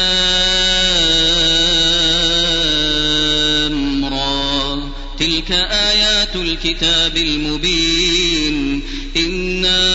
را. 4.04 4.82
تلك 5.18 5.52
آيات 5.52 6.36
الكتاب 6.36 7.16
المبين. 7.16 8.82
إِنَّا 9.16 9.94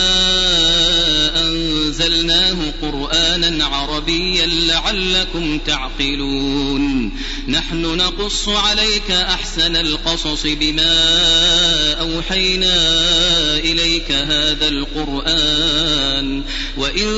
أنزلناه 1.48 2.56
قرآنا 2.82 3.64
عربيا 3.64 4.46
لعلكم 4.46 5.58
تعقلون. 5.58 7.10
نحن 7.48 7.82
نقص 7.82 8.48
عليك 8.48 9.10
أحسن 9.10 9.76
القصص 9.76 10.46
بما 10.46 10.94
أوحينا 11.92 12.74
إليك 13.64 14.12
هذا 14.12 14.68
القرآن 14.68 16.42
وإن 16.76 17.08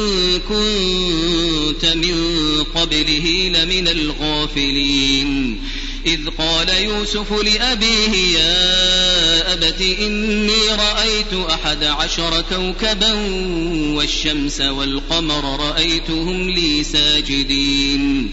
كنت 0.49 1.87
من 1.87 2.17
قبله 2.75 3.53
لمن 3.55 3.89
الغافلين. 3.89 5.61
إذ 6.07 6.21
قال 6.39 6.69
يوسف 6.69 7.33
لأبيه 7.33 8.39
يا 8.39 9.53
أبت 9.53 9.81
إني 9.81 10.69
رأيت 10.71 11.51
أحد 11.51 11.85
عشر 11.85 12.45
كوكبا 12.51 13.13
والشمس 13.95 14.61
والقمر 14.61 15.61
رأيتهم 15.69 16.51
لي 16.51 16.85
ساجدين. 16.85 18.33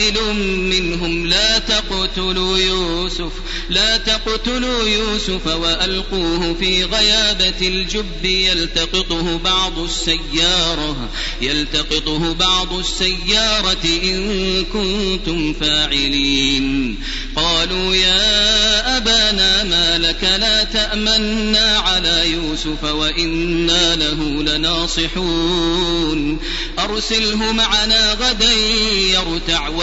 قائل 0.00 0.34
منهم 0.58 1.26
لا 1.26 1.58
تقتلوا 1.58 2.58
يوسف 2.58 3.32
لا 3.70 3.96
تقتلوا 3.96 4.88
يوسف 4.88 5.46
وألقوه 5.46 6.54
في 6.60 6.84
غيابة 6.84 7.68
الجب 7.68 8.24
يلتقطه 8.24 9.38
بعض 9.38 9.78
السيارة 9.78 11.08
يلتقطه 11.42 12.34
بعض 12.34 12.72
السيارة 12.72 13.84
إن 13.84 14.64
كنتم 14.64 15.52
فاعلين. 15.52 16.96
قالوا 17.36 17.94
يا 17.94 18.96
أبانا 18.96 19.64
ما 19.64 19.98
لك 19.98 20.24
لا 20.24 20.64
تأمنا 20.64 21.78
على 21.78 22.30
يوسف 22.30 22.84
وإنا 22.84 23.96
له 23.96 24.42
لناصحون 24.42 26.40
أرسله 26.78 27.52
معنا 27.52 28.12
غدا 28.12 28.52
يرتع 29.10 29.68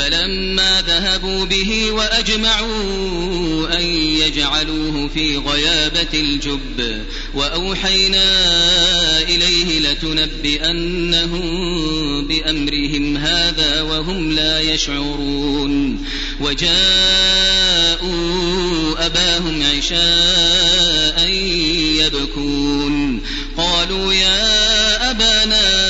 فلما 0.00 0.82
ذهبوا 0.86 1.44
به 1.44 1.90
وأجمعوا 1.90 3.78
أن 3.78 3.84
يجعلوه 3.94 5.10
في 5.14 5.36
غيابة 5.36 6.08
الجب 6.14 7.04
وأوحينا 7.34 8.22
إليه 9.22 9.80
لتنبئنهم 9.80 11.40
بأمرهم 12.28 13.16
هذا 13.16 13.82
وهم 13.82 14.32
لا 14.32 14.60
يشعرون 14.60 16.04
وجاءوا 16.40 16.70
أباهم 19.06 19.62
عشاء 19.76 21.30
يبكون 22.00 23.22
قالوا 23.56 24.12
يا 24.12 25.10
أبانا 25.10 25.89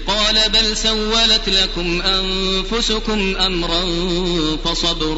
قال 0.11 0.49
بل 0.49 0.77
سولت 0.77 1.49
لكم 1.49 2.01
أنفسكم 2.01 3.35
أمرا 3.35 3.83
فصبر 4.65 5.15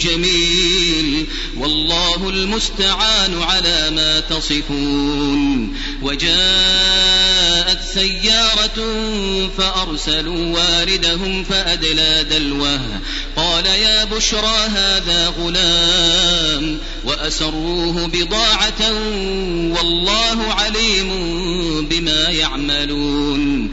جميل 0.00 1.26
والله 1.56 2.28
المستعان 2.28 3.42
على 3.42 3.90
ما 3.90 4.20
تصفون 4.20 5.76
وجاءت 6.02 7.78
سيارة 7.94 8.78
فأرسلوا 9.58 10.58
واردهم 10.58 11.44
فأدلى 11.44 12.26
دلوه 12.30 12.80
قال 13.36 13.66
يا 13.66 14.04
بشرى 14.04 14.66
هذا 14.68 15.34
غلام 15.40 16.78
وأسروه 17.04 18.06
بضاعة 18.06 18.92
والله 19.76 20.52
عليم 20.52 21.08
بما 21.90 22.28
يعملون 22.30 23.72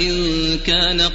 إن 0.00 0.58
كان 0.58 1.09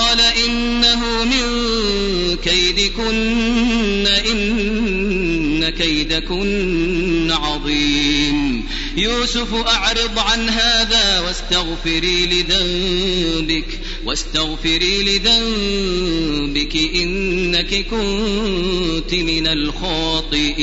قال 0.00 0.20
إنه 0.20 1.24
من 1.24 1.46
كيدكن 2.36 4.06
إن 4.06 5.68
كيدكن 5.68 7.30
عظيم. 7.30 8.66
يوسف 8.96 9.54
أعرض 9.54 10.18
عن 10.18 10.48
هذا 10.48 11.20
واستغفري 11.20 12.26
لذنبك 12.26 13.80
واستغفري 14.04 15.02
لذنبك 15.02 16.76
إنك 16.76 17.86
كنت 17.90 19.14
من 19.14 19.46
الخاطئين. 19.46 20.60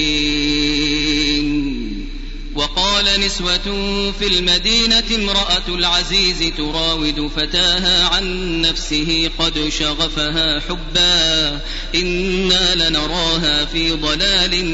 وقال 2.57 3.05
نسوة 3.25 3.57
في 4.19 4.27
المدينة 4.27 5.03
امرأة 5.15 5.67
العزيز 5.67 6.53
تراود 6.57 7.31
فتاها 7.35 8.07
عن 8.07 8.61
نفسه 8.61 9.29
قد 9.39 9.69
شغفها 9.79 10.59
حبا 10.59 11.61
إنا 11.95 12.89
لنراها 12.89 13.65
في 13.65 13.91
ضلال 13.91 14.65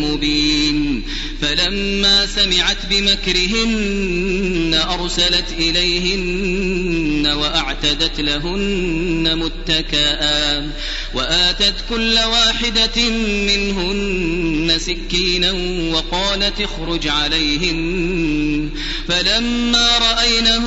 مبين. 0.00 1.04
فلما 1.42 2.26
سمعت 2.26 2.86
بمكرهن 2.90 4.80
أرسلت 4.90 5.52
إليهن 5.58 7.26
وأعتدت 7.26 8.20
لهن 8.20 9.38
متكئا. 9.38 10.70
وآتت 11.14 11.74
كل 11.90 12.18
واحدة 12.18 13.10
منهن 13.20 14.78
سكينا 14.78 15.52
وقالت 15.94 16.60
اخرج 16.60 17.08
عليهن. 17.08 18.70
فلما 19.08 19.98
رأينه 19.98 20.66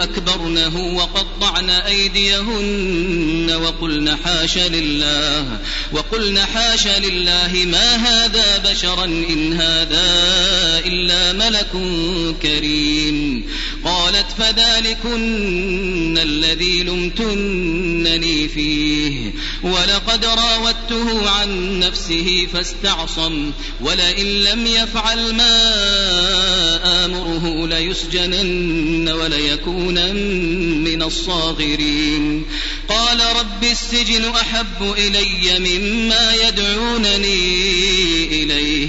أكبرنه 0.00 0.94
وقطعن 0.96 1.70
أيديهن 1.70 3.50
وقلن 3.62 4.16
حاش 4.24 4.58
لله 4.58 5.58
وقلن 5.92 6.38
حاش 6.38 6.86
لله 6.86 7.64
ما 7.66 7.96
هذا 7.96 8.58
بشرا 8.70 9.04
إن 9.04 9.52
هذا 9.52 10.04
إلا 10.86 11.32
ملك 11.32 11.72
كريم. 12.42 13.44
قالت 13.84 14.26
فذلكن 14.38 16.18
الذي 16.18 16.82
لمتنني 16.82 18.48
فيه. 18.48 19.30
ولقد 19.62 20.24
راودته 20.24 21.30
عن 21.30 21.78
نفسه 21.78 22.46
فاستعصم 22.52 23.50
ولئن 23.80 24.26
لم 24.26 24.66
يفعل 24.66 25.34
ما 25.34 25.64
آمره 27.04 27.66
ليسجنن 27.66 29.08
وليكونن 29.08 30.16
من 30.84 31.02
الصاغرين. 31.02 32.44
قال 32.88 33.20
رب 33.36 33.64
السجن 33.64 34.24
أحب 34.24 34.94
إلي 34.98 35.58
مما 35.58 36.34
يدعونني 36.48 37.34
إليه. 38.42 38.88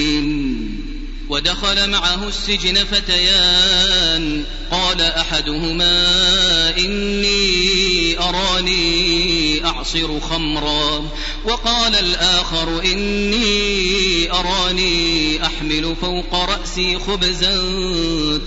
ودخل 1.31 1.89
معه 1.89 2.27
السجن 2.27 2.83
فتيان. 2.83 4.43
قال 4.71 5.01
أحدهما 5.01 6.77
إني 6.77 8.19
أراني 8.19 9.65
أعصر 9.65 10.19
خمرا. 10.19 11.09
وقال 11.45 11.95
الآخر 11.95 12.81
إني 12.85 14.31
أراني 14.31 15.45
أحمل 15.45 15.95
فوق 16.01 16.35
رأسي 16.35 16.99
خبزا 16.99 17.57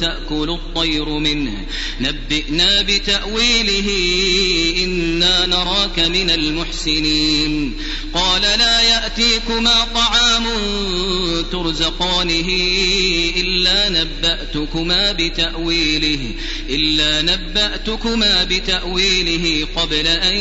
تأكل 0.00 0.50
الطير 0.50 1.08
منه. 1.08 1.66
نبئنا 2.00 2.82
بتأويله 2.82 3.90
إنا 4.84 5.46
نراك 5.46 5.98
من 5.98 6.30
المحسنين. 6.30 7.74
قال 8.14 8.42
لا 8.42 8.80
يأتيكما 8.80 9.84
طعام 9.94 10.44
ترزقانه 11.52 12.48
إلا 13.36 13.88
نبأتكما 13.88 15.12
بتأويله 15.12 16.34
إلا 16.70 17.22
نبأتكما 17.22 18.44
بتأويله 18.44 19.66
قبل 19.76 20.06
أن 20.06 20.36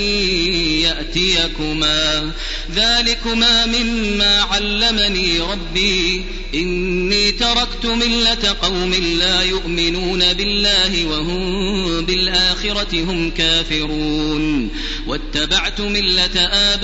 يأتيكما. 0.81 2.31
ذلكما 2.75 3.65
مما 3.65 4.41
علمني 4.41 5.39
ربي. 5.39 6.23
إني 6.53 7.31
تركت 7.31 7.85
ملة 7.85 8.55
قوم 8.61 8.93
لا 8.93 9.41
يؤمنون 9.41 10.33
بالله 10.33 11.05
وهم 11.05 12.05
بالآخرة 12.05 13.03
هم 13.03 13.31
كافرون. 13.31 14.69
واتبعت 15.07 15.81
ملة 15.81 16.39
آبائي 16.39 16.83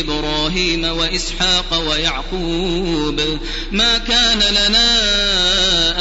إبراهيم 0.00 0.84
وإسحاق 0.84 1.88
ويعقوب. 1.88 3.38
ما 3.72 3.98
كان 3.98 4.38
لنا 4.38 5.45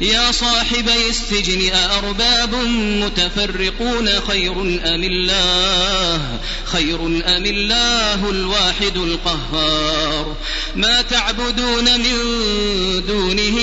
يا 0.00 0.32
صاحبي 0.32 1.08
السجن 1.10 1.72
أأرباب 1.74 2.54
متفرقون 2.74 4.08
خير 4.28 4.52
أم 4.62 5.04
الله؟ 5.04 6.38
خير 6.64 7.06
أم 7.06 7.46
الله 7.46 8.30
الواحد 8.30 8.96
القهار. 8.96 10.36
ما 10.76 11.02
تعبدون 11.02 12.00
من 12.00 12.16
دونه 13.06 13.58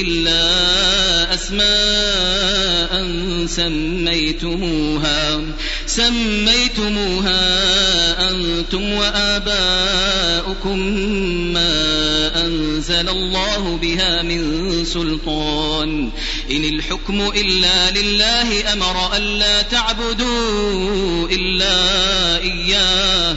إلا 0.00 0.44
أسماء 1.34 3.06
سميتموها. 3.46 5.40
سميتموها 5.86 7.40
أنتم 8.30 8.92
وآباؤكم 8.92 10.78
ما 11.52 12.03
أنزل 12.46 13.08
الله 13.08 13.78
بها 13.82 14.22
من 14.22 14.84
سلطان. 14.84 16.10
إن 16.50 16.64
الحكم 16.64 17.20
إلا 17.20 17.90
لله 17.90 18.72
أمر 18.72 19.16
ألا 19.16 19.62
تعبدوا 19.62 21.28
إلا 21.28 21.76
إياه. 22.36 23.36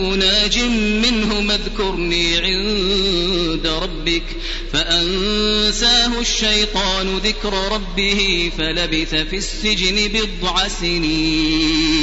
ناج 0.01 0.59
منه 1.03 1.53
اذكرني 1.53 2.37
عند 2.37 3.67
ربك 3.67 4.23
فأنساه 4.73 6.19
الشيطان 6.19 7.17
ذكر 7.17 7.53
ربه 7.71 8.51
فلبث 8.57 9.15
في 9.15 9.35
السجن 9.37 10.07
بضع 10.07 10.67
سنين. 10.67 12.01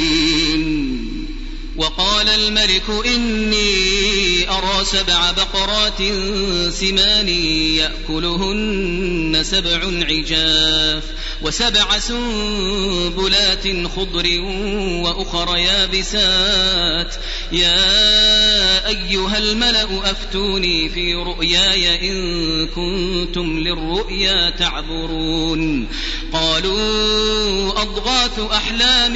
وقال 1.77 2.29
الملك 2.29 2.83
إني 3.05 4.49
أرى 4.49 4.85
سبع 4.85 5.31
بقرات 5.31 5.97
سمان 6.73 7.29
يأكلهن 7.79 9.43
سبع 9.43 9.79
عجاف. 10.09 11.03
وسبع 11.41 11.99
سنبلات 11.99 13.67
خضر 13.95 14.41
وأخر 15.03 15.57
يابسات. 15.57 17.15
يا 17.51 18.87
أيها 18.87 19.37
الملأ 19.37 20.11
أفتوني 20.11 20.89
في 20.89 21.15
رؤياي 21.15 22.11
إن 22.11 22.67
كنتم 22.67 23.59
للرؤيا 23.59 24.49
تعبرون. 24.49 25.87
قالوا 26.33 27.81
أضغاث 27.81 28.39
أحلام 28.39 29.15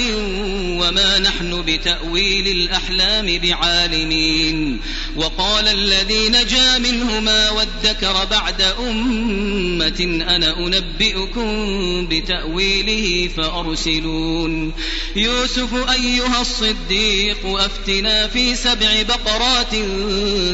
وما 0.80 1.20
نحن 1.20 1.62
بتأويل 1.68 2.48
الأحلام 2.48 3.40
بعالمين. 3.40 4.80
وقال 5.16 5.68
الذي 5.68 6.30
نجا 6.30 6.78
منهما 6.78 7.50
وادكر 7.50 8.26
بعد 8.32 8.62
أمة 8.62 10.24
أنا 10.28 10.58
أنبئكم 10.58 12.08
بتأويله 12.22 13.30
فأرسلون. 13.38 14.74
يوسف 15.16 15.90
أيها 15.92 16.42
الصديق 16.42 17.46
أفتنا 17.46 18.28
في 18.28 18.56
سبع 18.56 19.02
بقرات 19.02 19.76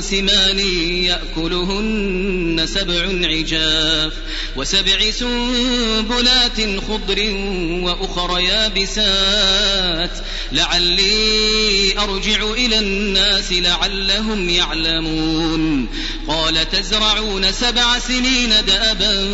سمان 0.04 0.60
يأكلهن 1.04 2.66
سبع 2.66 3.28
عجاف 3.28 4.14
وسبع 4.56 5.12
سنبلات 5.12 6.62
خضر 6.88 7.20
وأخر 7.84 8.40
يابسات. 8.40 10.12
لعلي 10.52 12.00
أرجع 12.00 12.52
إلى 12.52 12.80
الناس 12.80 13.52
لعلهم 13.52 14.50
يعلمون. 14.50 15.90
قال 16.28 16.70
تزرعون 16.72 17.52
سبع 17.52 18.00
سنين 18.00 18.50
دأبا 18.68 19.28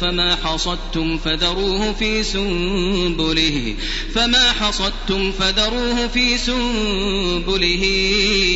فما 0.00 0.36
حصدتم 0.44 1.18
فذروه 1.58 1.92
في 1.92 2.22
سنبله. 2.22 3.74
فما 4.14 4.52
حصدتم 4.52 5.32
فذروه 5.32 6.08
في 6.08 6.38
سنبله 6.38 7.84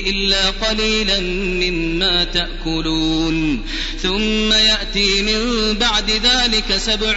إلا 0.07 0.51
قليلا 0.51 1.21
مما 1.21 2.25
تأكلون. 2.25 3.63
ثم 4.03 4.53
يأتي 4.53 5.23
من 5.23 5.75
بعد 5.79 6.11
ذلك 6.11 6.77
سبع 6.77 7.15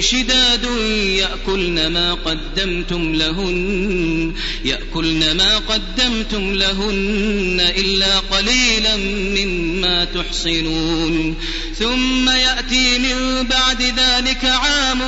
شداد 0.00 0.64
يأكلن 1.06 1.86
ما 1.86 2.14
قدمتم 2.14 3.14
لهن 3.14 4.32
يأكلن 4.64 5.36
ما 5.36 5.58
قدمتم 5.58 6.54
لهن 6.54 7.72
إلا 7.76 8.18
قليلا 8.18 8.96
مما 9.36 10.04
تحصنون. 10.04 11.34
ثم 11.78 12.28
يأتي 12.28 12.98
من 12.98 13.46
بعد 13.46 13.82
ذلك 13.82 14.44
عام 14.44 14.98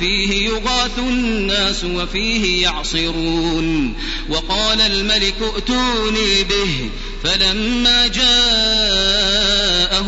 فيه 0.00 0.48
يغاث 0.48 0.98
الناس 0.98 1.84
وفيه 1.84 2.62
يعصرون. 2.62 3.94
وقال 4.28 4.80
الملك 4.80 5.34
ائتوني 5.54 6.44
به. 6.44 6.90
فلما 7.26 8.06
جاءه 8.06 8.26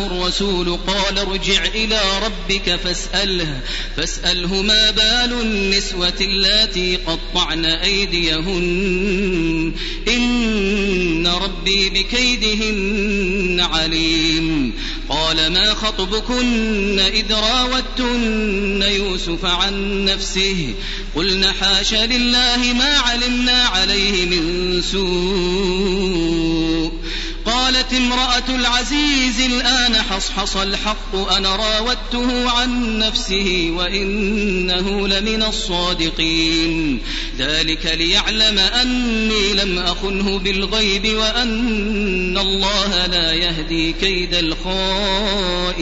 الرسول 0.06 0.78
قال 0.86 1.18
ارجع 1.18 1.64
إلى 1.64 2.00
ربك 2.22 2.76
فاسأله 2.76 3.60
فاسأله 3.96 4.62
ما 4.62 4.90
بال 4.90 5.40
النسوة 5.40 6.14
اللاتي 6.20 6.96
قطعن 6.96 7.64
أيديهن؟ 7.64 9.72
إن 10.08 11.26
ربي 11.26 11.90
بكيدهن 11.90 13.60
عليم. 13.60 14.72
قال 15.08 15.52
ما 15.52 15.74
خطبكن 15.74 16.98
إذ 16.98 17.32
راوتن 17.32 18.82
يوسف 18.82 19.44
عن 19.44 20.04
نفسه؟ 20.04 20.74
قلن 21.16 21.52
حاش 21.52 21.94
لله 21.94 22.74
ما 22.78 22.98
علمنا 22.98 23.62
عليه 23.62 24.26
من 24.26 24.82
سوء. 24.82 27.07
قالت 27.48 27.94
امرأة 27.94 28.48
العزيز 28.48 29.40
الآن 29.40 29.96
حصحص 29.96 30.56
الحق 30.56 31.16
أنا 31.36 31.56
راودته 31.56 32.50
عن 32.50 32.98
نفسه 32.98 33.72
وإنه 33.76 35.08
لمن 35.08 35.42
الصادقين. 35.42 37.00
ذلك 37.38 37.86
ليعلم 37.98 38.58
أني 38.58 39.54
لم 39.54 39.78
أخنه 39.78 40.38
بالغيب 40.38 41.16
وأن 41.16 42.38
الله 42.38 43.06
لا 43.06 43.32
يهدي 43.32 43.92
كيد 43.92 44.34
الخائنين. 44.34 45.78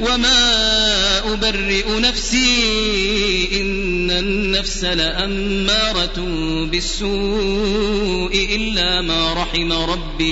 وما 0.00 1.32
أبرئ 1.32 2.00
نفسي 2.00 3.48
إن 3.60 4.10
النفس 4.10 4.84
لأمارة 4.84 6.18
بالسوء 6.70 8.48
إلا 8.56 9.00
ما 9.00 9.32
رحم 9.32 9.72
ربي. 9.72 10.31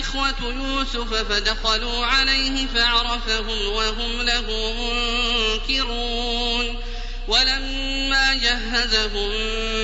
إخوة 0.00 0.34
يوسف 0.42 1.14
فدخلوا 1.14 2.06
عليه 2.06 2.66
فعرفهم 2.74 3.66
وهم 3.66 4.22
له 4.22 4.72
منكرون. 5.68 6.76
ولما 7.28 8.34
جهزهم 8.34 9.30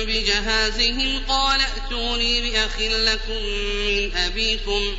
بجهازهم 0.05 1.23
قال 1.27 1.61
ائتوني 1.61 2.41
بأخ 2.41 2.79
لكم 2.79 3.43
من 3.87 4.17
أبيكم 4.17 4.95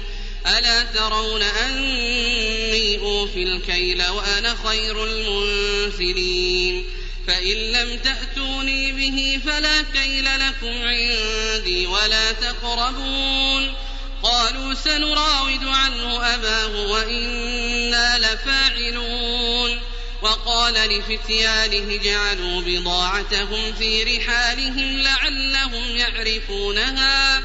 ألا 0.46 0.82
ترون 0.82 1.42
أني 1.42 2.98
أوفي 2.98 3.42
الكيل 3.42 4.02
وأنا 4.02 4.56
خير 4.64 5.04
المنزلين؟ 5.04 6.84
فإن 7.26 7.56
لم 7.56 7.98
تأتوني 7.98 8.92
به 8.92 9.40
فلا 9.46 9.82
كيل 9.82 10.24
لكم 10.24 10.82
عندي 10.82 11.86
ولا 11.86 12.32
تقربون. 12.32 13.83
قالوا 14.24 14.74
سنراود 14.74 15.64
عنه 15.64 16.34
أباه 16.34 16.86
وإنا 16.86 18.18
لفاعلون. 18.18 19.80
وقال 20.22 20.74
لفتيانه 20.74 21.96
جعلوا 21.96 22.60
بضاعتهم 22.60 23.72
في 23.72 24.02
رحالهم 24.02 24.98
لعلهم 24.98 25.96
يعرفونها 25.96 27.42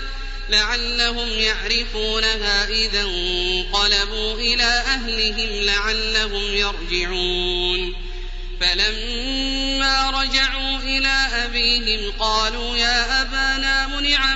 لعلهم 0.50 1.30
يعرفونها 1.30 2.70
إذا 2.70 3.02
انقلبوا 3.02 4.34
إلى 4.34 4.64
أهلهم 4.64 5.50
لعلهم 5.62 6.54
يرجعون. 6.54 8.10
فلما 8.62 10.10
رجعوا 10.10 10.78
إلى 10.78 11.28
أبيهم 11.34 12.12
قالوا 12.20 12.78
يا 12.78 13.22
أبانا 13.22 13.88
منع 13.88 14.36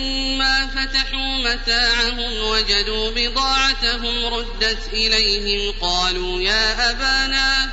فتحوا 0.81 1.37
متاعهم 1.37 2.43
وجدوا 2.43 3.11
بضاعتهم 3.11 4.33
ردت 4.33 4.93
إليهم 4.93 5.73
قالوا 5.81 6.41
يا 6.41 6.91
أبانا 6.91 7.69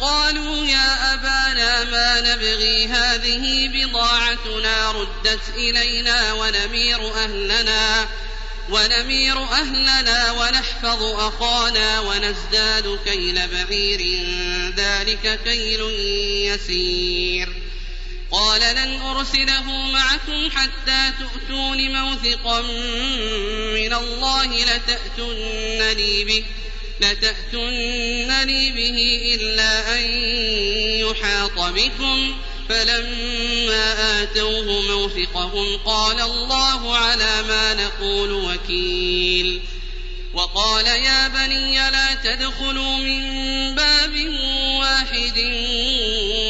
قالوا 0.00 0.66
يا 0.66 1.14
أبانا 1.14 1.84
ما 1.84 2.20
نبغي 2.20 2.86
هذه 2.86 3.68
بضاعتنا 3.68 4.92
ردت 4.92 5.42
إلينا 5.56 6.32
ونمير 6.32 7.14
أهلنا 7.14 8.08
ونمير 8.70 9.42
أهلنا 9.42 10.32
ونحفظ 10.32 11.02
أخانا 11.02 12.00
ونزداد 12.00 12.98
كيل 13.04 13.48
بعير 13.48 14.24
ذلك 14.76 15.40
كيل 15.44 15.80
يسير 16.46 17.59
قال 18.32 18.60
لن 18.60 19.00
أرسله 19.00 19.72
معكم 19.92 20.50
حتى 20.50 21.12
تؤتون 21.18 22.02
موثقا 22.02 22.60
من 23.74 23.92
الله 23.92 24.64
لتأتونني 24.64 26.24
به 26.24 26.44
لتأتونني 27.00 28.70
به 28.70 29.20
إلا 29.34 29.98
أن 29.98 30.02
يحاط 31.00 31.58
بكم. 31.58 32.36
فلما 32.68 34.22
آتوه 34.22 34.80
موثقهم 34.80 35.76
قال 35.76 36.20
الله 36.20 36.96
على 36.96 37.42
ما 37.48 37.74
نقول 37.74 38.32
وكيل. 38.32 39.60
وقال 40.34 40.86
يا 40.86 41.28
بني 41.28 41.90
لا 41.90 42.14
تدخلوا 42.14 42.96
من 42.96 43.20
باب 43.74 44.14
واحد 44.80 45.38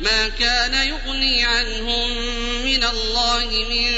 ما 0.00 0.28
كان 0.28 0.74
يغني 0.88 1.44
عنهم 1.44 2.10
من 2.64 2.84
الله 2.84 3.46
من 3.70 3.90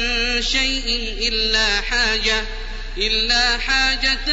شيء 0.43 1.17
إلا 1.29 1.81
حاجة 1.81 2.45
إلا 2.99 3.59
حاجة 3.59 4.25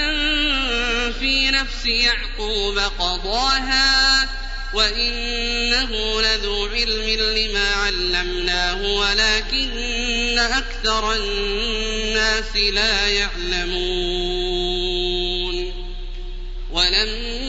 في 1.19 1.51
نفس 1.51 1.85
يعقوب 1.85 2.79
قضاها 2.79 4.29
وإنه 4.73 6.21
لذو 6.21 6.65
علم 6.65 7.09
لما 7.37 7.75
علمناه 7.75 8.81
ولكن 8.81 10.39
أكثر 10.39 11.13
الناس 11.13 12.55
لا 12.55 13.07
يعلمون. 13.07 14.49
ولما 16.71 17.48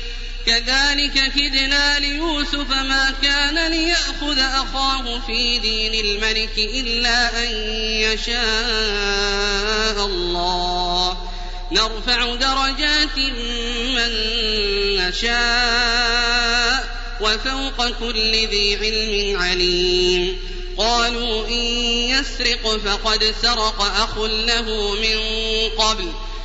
كذلك 0.45 1.33
كدنا 1.35 1.99
ليوسف 1.99 2.71
ما 2.71 3.13
كان 3.21 3.71
ليأخذ 3.71 4.39
أخاه 4.39 5.19
في 5.27 5.59
دين 5.59 6.05
الملك 6.05 6.57
إلا 6.57 7.43
أن 7.43 7.51
يشاء 8.01 8.45
الله. 10.05 11.17
نرفع 11.71 12.35
درجات 12.35 13.17
من 13.95 14.11
نشاء 14.97 17.01
وفوق 17.21 17.89
كل 17.89 18.31
ذي 18.31 18.77
علم 18.81 19.41
عليم. 19.41 20.37
قالوا 20.77 21.47
إن 21.47 21.63
يسرق 22.09 22.77
فقد 22.85 23.35
سرق 23.41 23.81
أخ 23.81 24.17
له 24.17 24.95
من 24.95 25.19
قبل. 25.77 26.11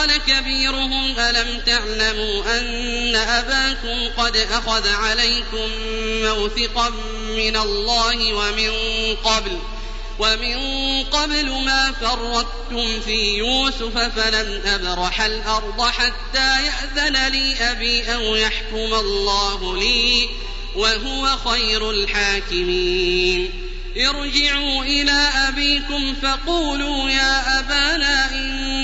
قال 0.00 0.16
كبيرهم 0.16 1.18
ألم 1.18 1.60
تعلموا 1.66 2.58
أن 2.58 3.14
أباكم 3.16 4.22
قد 4.22 4.36
أخذ 4.36 4.88
عليكم 4.88 5.70
موثقا 6.22 6.90
من 7.28 7.56
الله 7.56 8.34
ومن 8.34 8.70
قبل 9.24 9.58
ومن 10.18 10.56
قبل 11.04 11.50
ما 11.50 11.92
فرطتم 11.92 13.00
في 13.00 13.36
يوسف 13.36 13.98
فلن 13.98 14.66
أبرح 14.66 15.20
الأرض 15.20 15.82
حتى 15.82 16.64
يأذن 16.64 17.28
لي 17.32 17.54
أبي 17.60 18.14
أو 18.14 18.34
يحكم 18.34 18.94
الله 18.94 19.76
لي 19.76 20.28
وهو 20.74 21.36
خير 21.36 21.90
الحاكمين. 21.90 23.50
ارجعوا 23.96 24.84
إلى 24.84 25.28
أبيكم 25.48 26.14
فقولوا 26.22 27.10
يا 27.10 27.58
أبانا 27.58 28.30
إن 28.30 28.59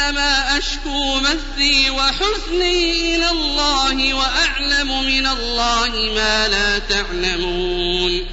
إنما 0.00 0.58
أشكو 0.58 1.20
مثي 1.20 1.90
وحزني 1.90 3.14
إلى 3.14 3.30
الله 3.30 4.14
وأعلم 4.14 5.04
من 5.04 5.26
الله 5.26 5.90
ما 6.14 6.48
لا 6.48 6.78
تعلمون. 6.78 8.26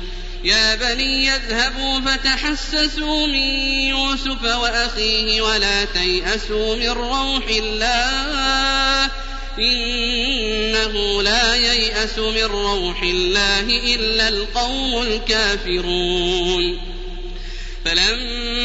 يا 0.44 0.76
بني 0.76 1.26
يذهبوا 1.26 2.00
فتحسسوا 2.00 3.28
من 3.28 3.50
يوسف 3.90 4.44
وأخيه 4.44 5.42
ولا 5.42 5.86
تيأسوا 5.86 6.76
من 6.76 6.90
روح 6.90 7.48
الله. 7.48 9.12
إنه 9.60 11.24
لا 11.24 11.56
ييأس 11.56 12.20
من 12.20 12.44
روح 12.44 13.02
الله 13.02 13.62
إلا 13.96 14.28
القوم 14.28 15.02
الكافرون. 15.02 16.80
فلما 17.86 18.57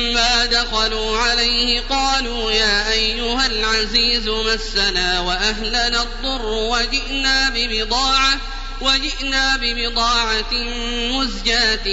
دخلوا 0.47 1.19
عليه 1.19 1.81
قالوا 1.81 2.53
يا 2.53 2.93
أيها 2.93 3.47
العزيز 3.47 4.29
مسنا 4.29 5.21
وأهلنا 5.21 6.03
الضر 6.03 6.47
وجئنا 6.47 7.49
ببضاعة 7.49 8.41
وجئنا 8.81 9.57
ببضاعة 9.57 10.53
مزجاة 11.13 11.85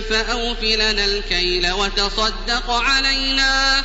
فأوف 0.00 0.62
لنا 0.62 1.04
الكيل 1.04 1.72
وتصدق 1.72 2.70
علينا 2.70 3.84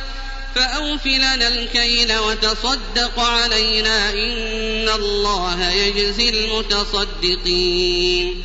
فأوف 0.54 1.06
لنا 1.06 1.48
الكيل 1.48 2.18
وتصدق 2.18 3.20
علينا 3.20 4.10
إن 4.10 4.88
الله 4.88 5.70
يجزي 5.70 6.28
المتصدقين 6.28 8.44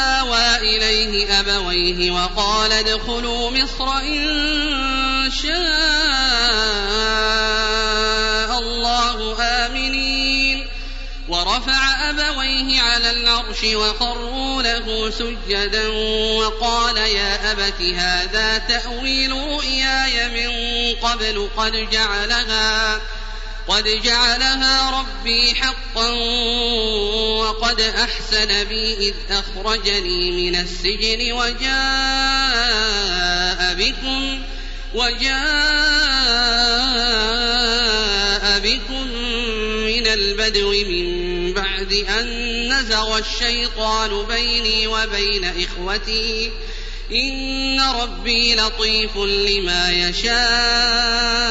على 0.00 0.08
يوسف 0.08 0.20
آوى 0.20 0.56
إليه 0.56 1.40
أبويه 1.40 2.10
وقال 2.10 2.72
ادخلوا 2.72 3.50
مصر 3.50 3.98
إن 3.98 5.30
شاء 5.30 5.50
الله 8.58 9.36
آمنين. 9.40 10.66
ورفع 11.28 12.10
أبويه 12.10 12.80
على 12.80 13.10
العرش 13.10 13.64
وخروا 13.64 14.62
له 14.62 15.10
سجدا 15.10 15.88
وقال 16.38 16.96
يا 16.96 17.52
أبت 17.52 17.82
هذا 17.82 18.58
تأويل 18.58 19.32
رؤياي 19.32 20.28
من 20.28 20.50
قبل 21.02 21.48
قد 21.56 21.90
جعلها 21.90 23.00
قد 23.70 24.02
جعلها 24.02 25.00
ربي 25.00 25.54
حقا 25.54 26.10
وقد 27.38 27.80
أحسن 27.80 28.64
بي 28.64 28.94
إذ 28.94 29.14
أخرجني 29.30 30.30
من 30.30 30.56
السجن 30.56 31.32
وجاء 31.32 31.70
بكم 33.74 34.42
وجاء 34.94 35.30
بكم 38.58 39.06
من 39.86 40.06
البدو 40.06 40.70
من 40.70 41.52
بعد 41.52 41.92
أن 41.92 42.26
نزغ 42.72 43.18
الشيطان 43.18 44.26
بيني 44.26 44.86
وبين 44.86 45.44
إخوتي 45.44 46.50
إن 47.12 47.80
ربي 47.80 48.54
لطيف 48.54 49.16
لما 49.16 49.90
يشاء 49.90 51.50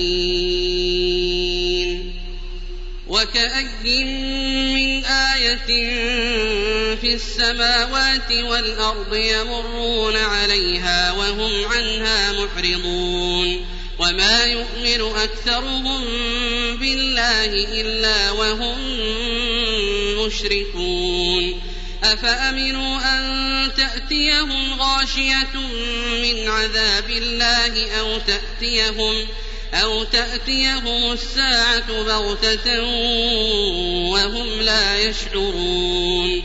وكأي 3.21 4.03
من 4.73 5.05
آية 5.05 5.67
في 6.95 7.13
السماوات 7.13 8.31
والأرض 8.31 9.15
يمرون 9.15 10.15
عليها 10.15 11.11
وهم 11.11 11.65
عنها 11.65 12.31
معرضون 12.31 13.65
وما 13.99 14.45
يؤمن 14.45 15.15
أكثرهم 15.15 16.05
بالله 16.77 17.45
إلا 17.81 18.31
وهم 18.31 18.77
مشركون 20.25 21.61
أفأمنوا 22.03 22.97
أن 22.97 23.71
تأتيهم 23.77 24.81
غاشية 24.81 25.55
من 26.23 26.47
عذاب 26.47 27.09
الله 27.09 27.91
أو 27.99 28.17
تأتيهم 28.17 29.27
أو 29.73 30.03
تأتيهم 30.03 31.11
الساعة 31.11 32.03
بغتة 32.03 32.83
وهم 34.11 34.61
لا 34.61 34.99
يشعرون 34.99 36.43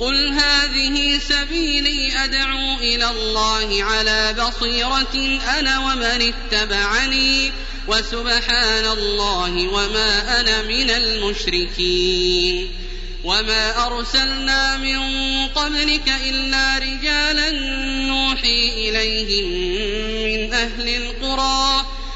قل 0.00 0.32
هذه 0.32 1.18
سبيلي 1.18 2.24
أدعو 2.24 2.78
إلى 2.78 3.10
الله 3.10 3.84
على 3.84 4.34
بصيرة 4.38 5.40
أنا 5.58 5.78
ومن 5.78 6.32
اتبعني 6.32 7.52
وسبحان 7.88 8.84
الله 8.84 9.68
وما 9.68 10.40
أنا 10.40 10.62
من 10.62 10.90
المشركين 10.90 12.70
وما 13.24 13.86
أرسلنا 13.86 14.76
من 14.76 14.98
قبلك 15.48 16.12
إلا 16.28 16.78
رجالا 16.78 17.50
نوحي 18.06 18.88
إليهم 18.88 19.50
من 20.24 20.54
أهل 20.54 20.88
القرى 20.88 21.86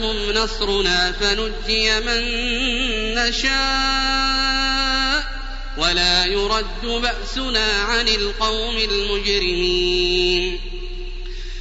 جاءهم 0.00 0.32
نصرنا 0.32 1.12
فنجي 1.12 2.00
من 2.00 2.24
نشاء 3.14 3.50
ولا 5.76 6.24
يرد 6.24 6.84
بأسنا 6.84 7.82
عن 7.82 8.08
القوم 8.08 8.76
المجرمين. 8.76 10.60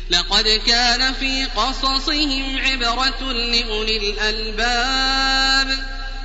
لقد 0.09 0.61
كان 0.67 1.13
في 1.13 1.45
قصصهم 1.45 2.57
عبرة 2.57 3.31
لأولي 3.31 3.97
الألباب. 3.97 5.79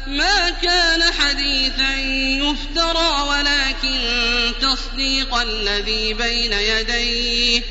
ما 0.06 0.50
كان 0.50 1.02
حديثا 1.02 1.94
يفترى 2.44 3.28
ولكن 3.28 4.00
تصديق 4.60 5.34
الذي 5.34 6.14
بين 6.14 6.52
يديه 6.52 7.62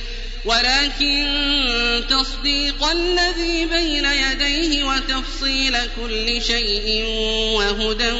ولكن 0.46 2.04
تصديق 2.10 2.84
الذي 2.84 3.66
بين 3.66 4.06
يديه 4.06 4.84
وتفصيل 4.84 5.78
كل 6.02 6.42
شيء 6.42 7.06
وهدى 7.56 8.12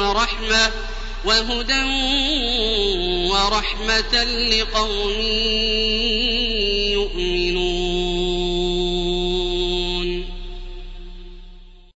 ورحمة 0.00 0.70
وهدى 1.24 1.82
ورحمة 3.30 4.24
لقوم 4.24 5.12